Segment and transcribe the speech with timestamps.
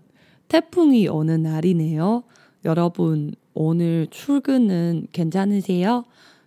[0.49, 2.23] 태풍이 오는 날이네요.
[2.65, 6.05] 여러분, 오늘 출근은 괜찮으세요?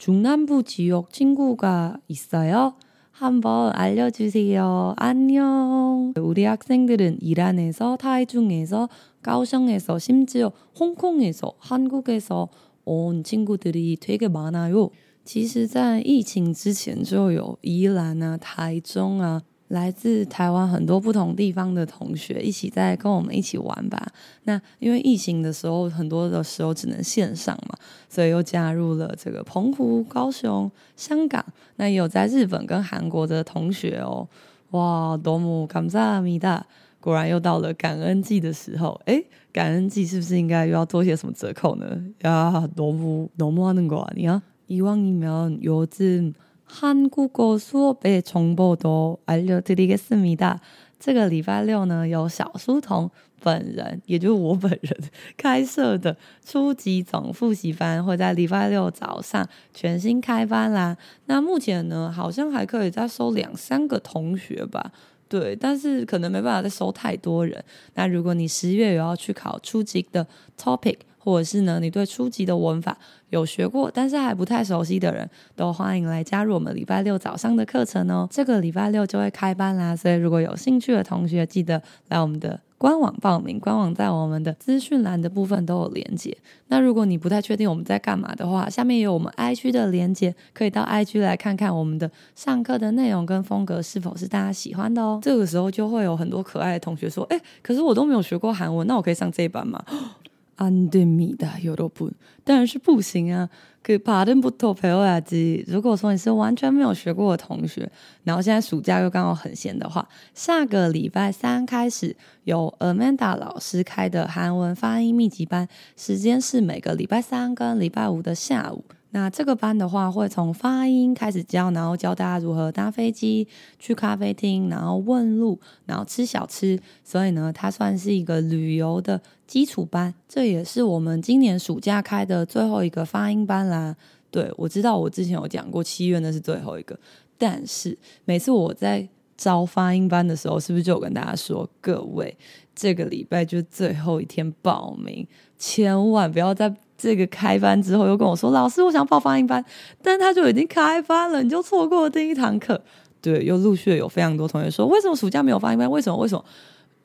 [0.00, 2.74] 중남부 지역 친구가 있어요?
[3.10, 4.94] 한번 알려주세요.
[4.96, 6.12] 안녕.
[6.20, 8.90] 우리 학생들은 이란에서, 타이중에서,
[9.22, 12.48] 가오성에서, 심지어 홍콩에서, 한국에서
[12.84, 14.90] 온 친구들이 되게 많아요.
[15.24, 19.42] 其实在疫情之前就有宜兰啊、台中啊。
[19.71, 24.05] 来自台湾很多不同地方的同学一起在跟我们一起玩吧。
[24.43, 27.75] 那因为疫情的时候，很多的时候只能线上嘛，
[28.09, 31.43] 所以又加入了这个澎湖、高雄、香港，
[31.77, 34.27] 那也有在日本跟韩国的同学哦。
[34.71, 36.65] 哇，多姆感萨米达，
[36.99, 38.99] 果然又到了感恩季的时候。
[39.05, 39.23] 哎，
[39.53, 41.85] 感恩季是不是应该又要做些什么折扣呢？
[42.23, 46.33] 呀，多姆多姆阿能，你啊，이왕이면요즘
[46.70, 50.60] 한국어 수업의 정보도 알려드리겠습니다.
[50.98, 53.10] 这个礼拜六呢，由小书童
[53.42, 54.96] 本人，也就是我本人
[55.36, 60.96] 开设的初级总复习班，会在礼拜六早上全新开班啦。
[61.26, 64.90] 那目前呢，好像还可以再收两三个同学吧。
[65.28, 67.62] 对，但是可能没办法再收太多人。
[67.94, 70.26] 那如果你十月有要去考初级的
[70.58, 72.97] topic， 或者是呢，你对初级的文法
[73.29, 78.27] 有学过，但是还不太熟悉的人，都欢迎来加入我们礼拜六早上的课程哦。
[78.31, 83.59] 这个礼拜六就会开班啦，所以如果有兴趣的同学，记得来我们的官网报名。
[83.59, 86.35] 官网在我们的资讯栏的部分都有连接。
[86.67, 95.19] 那如果你不太确定我们在干嘛的话，下面有我们 IG 的连接，可以到 IG 来看看我们的上课的内容跟风格是否是大家喜欢的哦。
[95.21, 99.83] 这个时候就会有很多可爱的同学说：“诶，可是我都没有学过韩文，那我可以上这一班吗？”
[100.56, 102.12] 안 됩니다, 여러분.
[102.44, 103.48] 当然是不行啊。
[103.82, 105.64] 그 발음부터 배워야지.
[105.68, 107.88] 如果说你是完全没有学过的同学，
[108.24, 118.84] 然后现在暑假又刚好很闲的话，下个礼拜三开始由 Amanda 老师开的韩文发音密集班，时间是每个礼拜三跟礼拜五的下午。
[119.10, 123.46] 那这个班的话，会从发音开始教，然后教大家如何搭飞机、
[123.78, 126.78] 去咖啡厅，然后问路，然后吃小吃。
[127.04, 130.13] 所以呢，它算是一个旅游的 基础班。
[130.29, 133.93] 这也是我们今年暑假开的最后一个发音班啦。
[134.29, 136.97] 对，我知道，我之前有讲过七月那是最后一个，
[137.37, 142.37] 但是每次我在招发音班的时候，是不是就有跟大家说，各位
[142.73, 145.27] 这个礼拜就最后一天报名，
[145.57, 146.73] 千万不要在。
[147.01, 149.65] 这个开班之后又跟我说：“老师，我想报发音班，
[150.03, 152.79] 但他就已经开班了，你就错过了第一堂课。”
[153.19, 155.89] 对，又陆续有非常多同学说：“为什么暑假没有发音班？
[155.89, 156.17] 为什么？
[156.17, 156.45] 为什么？”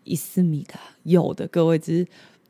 [0.05, 2.07] 伊斯米的有的，各位只是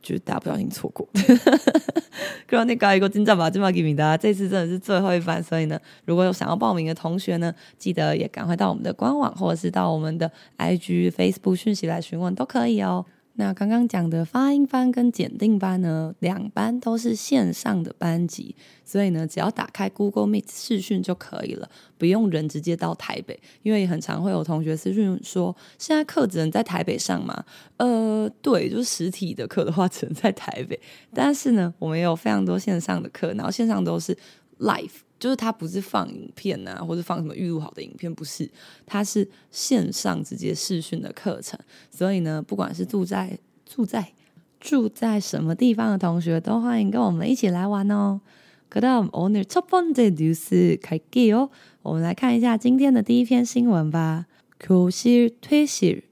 [0.06, 1.08] 就是大家不小心错过。
[2.46, 13.04] 刚刚那个一个金赞吧，金马给米达，这次真的是最后一班，所以呢，如果有想要报名的同学呢，记得也赶快到我们的官网或者是到我们的 IG、Facebook 讯息来询问都可以哦。
[13.38, 21.68] 那刚刚讲的发音班跟检定班呢，两班都是线上的班级，所以呢，只要打开 Google Meet 视讯就可以了，
[21.98, 23.38] 不用人直接到台北。
[23.62, 27.44] 因为很常会有同学私讯说，现在课只能在台北上吗？
[27.76, 30.80] 呃，对，就是实体的课的话只能在台北，
[31.14, 34.16] 但是呢，我们也有非常多线上的课，然后线上都是
[34.60, 35.05] live。
[35.19, 38.49] 就是它不是放影片呐、啊，或者放什么预录好的影片，不是，
[38.85, 41.59] 它是线上直接视讯的课程。
[41.89, 44.13] 所以呢，不管是住在住在
[44.59, 48.21] 住在什么地方的同学，都欢迎跟我们一起来玩哦。
[48.69, 51.49] 그다음오늘첫번째뉴스갈게요。
[51.81, 54.27] 我们来看一下今天的第一篇新闻吧。
[54.59, 56.03] 교실퇴실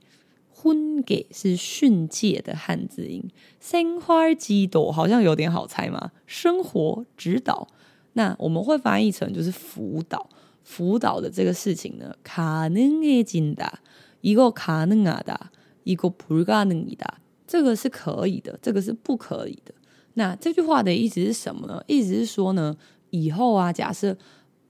[0.62, 3.20] 婚给是训诫的汉字音。
[3.58, 6.12] 鲜花几朵好像有点好猜嘛。
[6.24, 7.66] 生活指导
[8.12, 10.28] 那我们会翻译成就是辅导。
[10.62, 13.80] 辅导的这个事情呢卡能给金的
[14.20, 15.50] 一个卡能啊的
[15.82, 17.14] 一个普格能一的
[17.48, 19.74] 这个是可以的这个是不可以的。
[20.14, 21.82] 那这句话的意思是什么呢？
[21.88, 22.76] 意思是说呢
[23.10, 24.16] 以后啊假设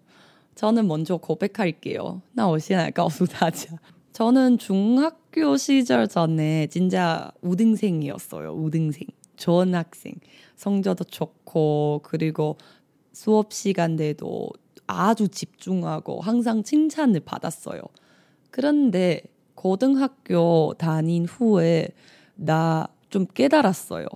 [0.56, 2.22] 저는 먼저 고백할게요.
[2.34, 3.80] 那我先来告诉大家，
[4.12, 8.54] 저는 중학교 시절 전에 진짜 우등생이었어요.
[8.54, 9.08] 우등생.
[9.36, 10.14] 좋은 학생.
[10.56, 12.58] 성적도 좋고 그리고
[13.12, 14.52] 수업 시간대도
[14.86, 17.82] 아주 집중하고 항상 칭찬을 받았어요.
[18.52, 19.24] 그런데
[19.56, 21.88] 고등학교 다닌 후에
[22.36, 24.08] 나 좀 깨달았어요.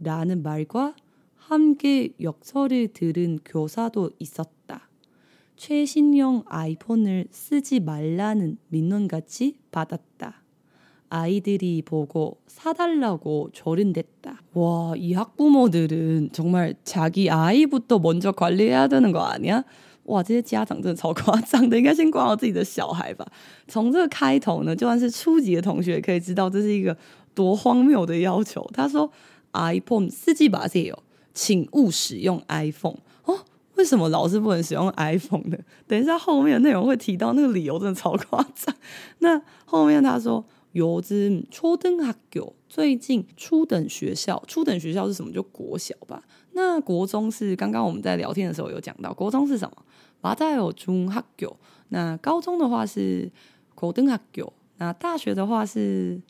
[0.00, 0.94] 라는 말과
[1.36, 4.88] 함께 역설을 들은 교사도 있었다.
[5.56, 10.42] 최신형 아이폰을 쓰지 말라는 민원같이 받았다.
[11.10, 14.42] 아이들이 보고 사달라고 조른댔다.
[14.54, 19.64] 와, 이 학부모들은 정말 자기 아이부터 먼저 관리해야 되는 거 아니야?
[20.06, 23.24] 哇，这些家长真的超夸张的，应该先管好自己的小孩吧。
[23.68, 26.96] 从这个开头呢，就算是初级的同学也可以知道这是一个
[27.34, 28.66] 多荒谬的要求。
[28.72, 29.10] 他说。
[29.52, 30.96] iPhone 쓰지마세요，
[31.32, 32.98] 请勿使用 iPhone。
[33.24, 33.38] 哦，
[33.76, 35.56] 为什么老师不能使用 iPhone 呢？
[35.86, 38.74] 等一下后面的内容会提到，那个理由真的超夸张。
[39.18, 45.32] 那后面他说，요즘초등학교最近初等学校，初等学校是什么？
[45.32, 46.22] 就国小吧。
[46.52, 49.76] 那国中是刚刚我们在聊天的时候有讲到，国中是什么？
[50.20, 51.56] 맞아요중학교。
[51.90, 53.30] 那高中的话是
[53.74, 54.52] 고등학교。
[54.78, 56.20] 那大学的话是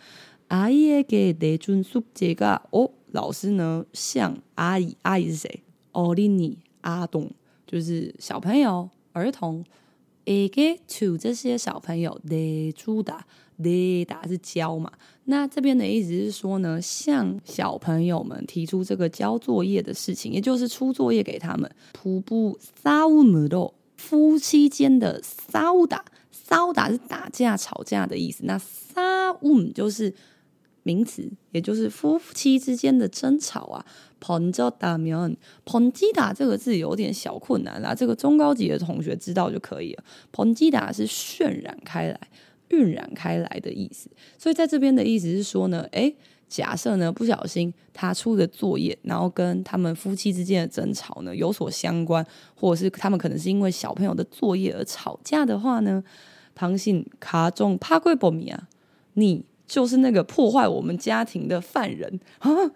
[0.49, 5.63] 阿姨给得准数这个哦老师呢像阿姨阿姨是谁？
[5.93, 7.31] 奥利尼阿东
[7.67, 9.65] 就是小朋友儿童。
[10.27, 13.27] 给 to 这些小朋友得主打
[13.63, 14.91] 得打是教嘛。
[15.27, 21.71] 那这边的意思是说呢，向小朋友们提出这个交作业的事情，也就是出作业给他们。
[21.93, 28.45] 瀑布撒乌姆洛，夫妻间的撒乌打，撒乌打是打架、吵架的意思。
[28.45, 30.13] 那撒乌姆就是
[30.83, 33.87] 名词，也就是夫妻之间的争吵啊。
[34.21, 40.05] 捧着打面，捧击达这个字有点小困难啦、啊，这个中高级的同学知道就可以了。
[40.33, 42.21] 捧击达是渲染开来。
[42.70, 44.10] 晕染开来的意思。
[44.38, 46.16] 所以在这边的意思是说呢，诶。
[46.50, 56.04] 假设呢，不小心他出的作业，然后跟他们夫妻之间的争吵呢有所相关，或者是他们可能是因为小朋友的作业而吵架的话呢，
[56.58, 58.58] 당신가정파괴범이야，
[59.14, 62.72] 你就是那个破坏我们家庭的犯人啊！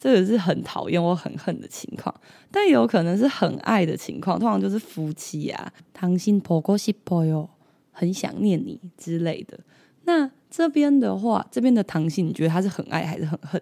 [0.00, 2.14] 这个是很讨厌或很恨的情况，
[2.50, 4.38] 但也有可能是很爱的情况。
[4.38, 7.48] 通常就是夫妻啊，당신보고싶어요，
[7.92, 9.58] 很想念你之类的。
[10.04, 13.60] 那这边的话，这边的唐信，你觉得他是很爱还是很恨？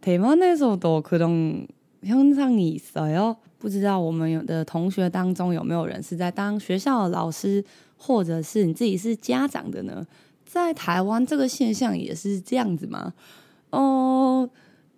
[0.00, 1.66] 台湾那时候都可能
[2.02, 7.62] 현상이있어요， 不知道我们有的同学当中有没有人是在当学校的老师？
[8.02, 10.06] 或者是你自己是家长的呢？
[10.46, 13.12] 在台湾这个现象也是这样子吗？
[13.68, 14.48] 哦，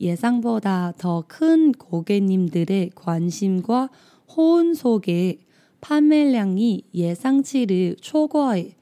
[0.00, 3.90] 예상보다 더 큰 고객님들의 관심과
[4.36, 5.38] 호응 속에
[5.80, 8.76] 판매량이 예상치를 초과해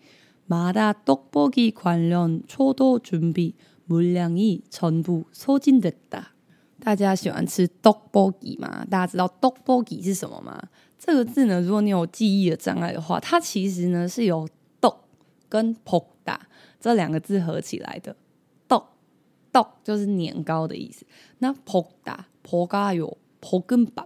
[0.47, 3.55] 마라 떡볶이 관련 초도 준비
[3.87, 6.35] 물량이 전부 소진됐다.
[6.81, 8.85] 大家喜欢吃 떡볶이 吗？
[8.91, 10.61] 大家知道 떡볶이 是什么吗？
[10.99, 14.49] 这个字呢，如果你有记忆的障碍的话，它其实呢是由
[15.49, 16.37] 跟 “pokda”
[16.81, 18.17] 这两个字合起来的，떡
[19.52, 21.06] 떡就是年糕的意思。
[21.40, 24.06] 那 “pokda” “pokga” 有 “pokem 밥”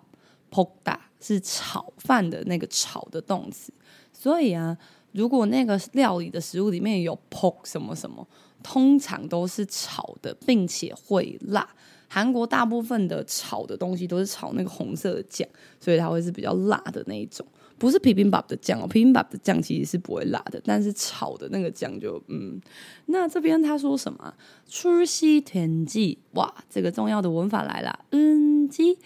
[0.51, 3.73] “pokda” 是炒饭的那个炒的动词。
[4.11, 4.77] 所以啊，
[5.11, 8.27] 如果那个料理的食物里面有 “pok” 什么什么，
[8.63, 11.67] 通常都是炒的，并且会辣。
[12.07, 15.47] 韩国大部分的炒的东西都是炒那个红色的酱，
[15.79, 17.45] 所以它会是比较辣的那一种。
[17.78, 22.60] 不是 bibimbap 的酱哦，bibimbap 的酱其实是不会辣的，但是炒的那个酱就嗯。
[23.06, 24.34] 那这边他说什么？
[24.68, 28.98] 출시된지，哇，这个重要的文法来了，嗯，지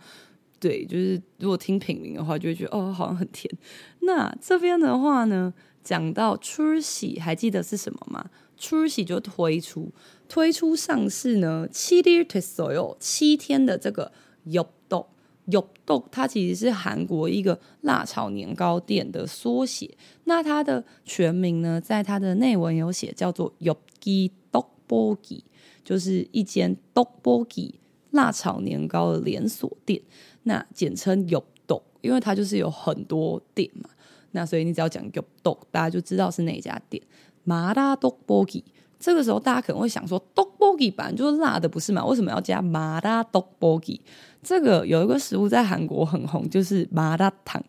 [0.59, 3.51] 对，就是如果听品名的话，就会觉得哦，好像很甜。
[4.01, 8.29] 那这边的话呢，讲到出喜，还记得是什么吗？
[8.57, 9.91] 出喜就推出，
[10.29, 14.11] 推出上市呢，七天推所有七天的这个
[14.45, 15.07] 有豆
[15.47, 19.95] 有豆，它其实是韩国一个辣炒年糕店的缩写。
[20.23, 25.41] 那它的全名呢，在它的内文有写叫做有기떡볶 이，
[25.83, 27.73] 就是一间떡볶이
[28.11, 30.01] 辣炒年糕的连锁店。
[30.47, 33.89] 那简称有豆，因为它就是有很多店嘛，
[34.31, 37.01] 那所以你只要讲有豆，大家就知道是哪一家店。
[37.43, 38.63] 麻辣豆博基，
[38.99, 42.03] 这个时候大家可能会想说，豆博基版就是辣的不是吗？
[42.05, 44.01] 为什么要加麻辣豆博基？
[44.41, 47.63] 这个有一个食物在韩国很红，就是麻辣烫。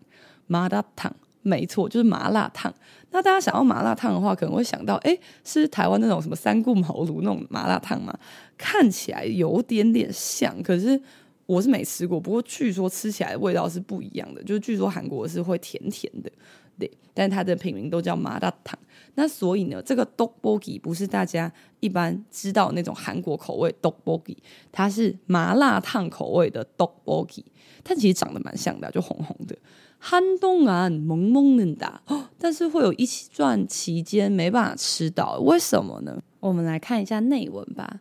[0.46, 2.72] 麻辣烫，没错，就是麻辣烫。
[3.10, 8.18] 那大家想要麻辣烫的话，可能会想到，哎，是台湾那种什么三顾茅庐那种麻辣烫吗？
[8.56, 11.00] 看起来有点点像，可是。
[11.46, 14.42] 我是没吃过，不过据说吃起来味道是不一样的。
[14.42, 16.30] 就是据说韩国是会甜甜的，
[16.78, 18.78] 对，但它的品名都叫麻辣烫。
[19.14, 24.36] 那所以呢，这个 dogbogi 不是大家一般知道那种韩国口味 dogbogi，
[24.70, 27.44] 它是麻辣烫口味的 dogbogi，
[27.82, 29.56] 它其实长得蛮像的，就红红的。
[29.98, 32.02] 寒冬啊，萌萌嫩哒，
[32.38, 36.22] 但是会有一段期间没办法吃到，为什么呢？
[36.40, 38.00] 我们来看一下内文吧。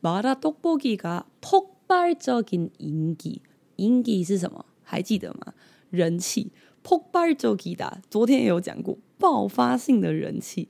[0.00, 3.40] 마라 떡볶이가 폭발적인 인기，
[3.76, 4.64] 인기是什么？
[4.82, 5.54] 还记得吗？
[5.90, 8.02] 人气，폭발적이다。
[8.10, 10.68] 昨天也有讲过，爆发性的人气。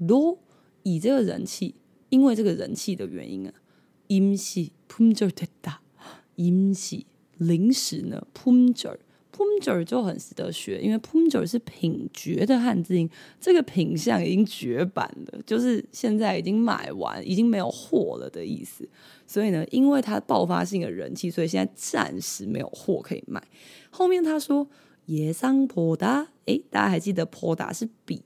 [0.00, 0.38] 로
[0.82, 1.74] 以这个人气，
[2.08, 3.52] 因为这个人气的原因啊，
[4.08, 5.80] 임시 품절됐다。
[6.36, 7.04] 임시
[7.38, 8.98] 零食呢품절
[9.35, 18.87] Pumjer 就很值得学，因为 Pumjer 是品绝的汉字音，这个品相已经绝版了，就是现在已经买完，已经没有货了的意思。
[19.25, 23.43] 所以呢，因为它爆发性的人气，所以现在暂时没有货可以卖。
[23.89, 24.67] 后面他说
[25.07, 28.21] 野桑坡达，哎，大家还记得坡达是比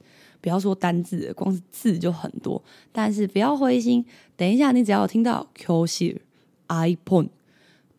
[0.41, 2.59] 不要说单字，光是字就很多。
[2.91, 4.03] 但是不要灰心，
[4.35, 6.19] 等一下你只要听到 Q 系
[6.69, 7.29] iPhone、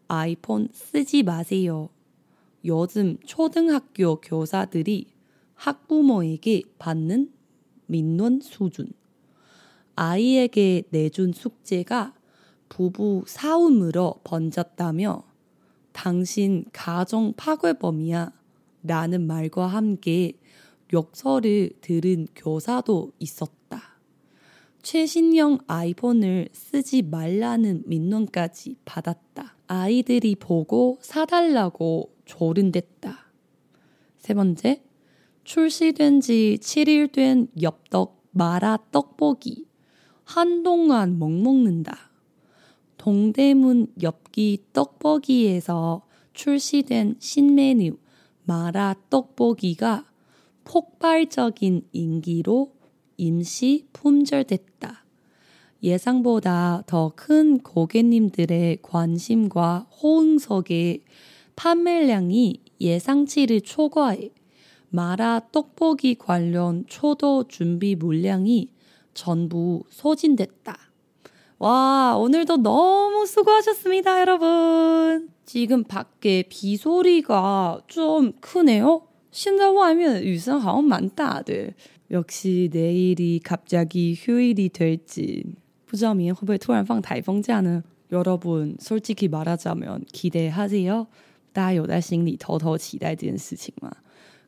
[0.06, 1.88] 아이폰 쓰지 마세요.
[2.66, 5.06] 요즘 초등학교 교사들이
[5.54, 7.32] 학부모에게 받는
[7.86, 8.92] 민원 수준.
[9.96, 12.14] 아이에게 내준 숙제가
[12.68, 15.24] 부부 싸움으로 번졌다며
[15.92, 18.32] 당신 가정 파괴범이야
[18.82, 20.32] 라는 말과 함께
[20.92, 23.98] 욕설을 들은 교사도 있었다.
[24.82, 29.56] 최신형 아이폰을 쓰지 말라는 민원까지 받았다.
[29.66, 33.30] 아이들이 보고 사달라고 조른댔다.
[34.18, 34.82] 세 번째,
[35.44, 39.66] 출시된 지 7일 된 엽떡 마라 떡볶이.
[40.24, 42.10] 한동안 먹먹는다.
[42.96, 47.96] 동대문 엽기 떡볶이에서 출시된 신메뉴
[48.44, 50.04] 마라 떡볶이가
[50.64, 52.72] 폭발적인 인기로
[53.16, 55.04] 임시 품절됐다.
[55.82, 61.04] 예상보다 더 큰 고객님들의 관심과 호응 속에
[61.56, 64.30] 판매량이 예상치를 초과해
[64.88, 68.70] 마라 떡볶이 관련 초도 준비 물량이
[69.13, 70.77] 전부 소진됐다.
[71.59, 75.29] 와, 오늘도 너무 수고하셨습니다, 여러분.
[75.45, 79.01] 지금 밖에 비 소리가 좀 크네요.
[79.31, 81.73] 现在外面雨声好像蛮大的.
[82.11, 85.45] 역시 내일이 갑자기 휴일이 될지
[85.85, 87.83] 不知道明天会不会突然放台风假呢?
[88.11, 91.07] 여러분, 솔직히 말하자면 기대하세요.
[91.51, 93.91] 大家有在心里偷偷期待这件事情吗？